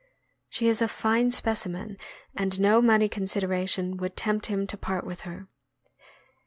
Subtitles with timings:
[0.49, 1.95] She is a fine specimen,
[2.35, 5.47] and no money consideration would tempt him to part with her.